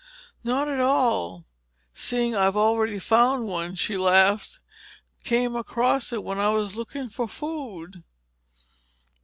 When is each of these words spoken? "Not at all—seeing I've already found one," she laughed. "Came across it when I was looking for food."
"Not 0.43 0.67
at 0.67 0.79
all—seeing 0.79 2.33
I've 2.35 2.57
already 2.57 2.97
found 2.97 3.45
one," 3.45 3.75
she 3.75 3.97
laughed. 3.97 4.59
"Came 5.23 5.55
across 5.55 6.11
it 6.11 6.23
when 6.23 6.39
I 6.39 6.49
was 6.49 6.75
looking 6.75 7.07
for 7.07 7.27
food." 7.27 8.03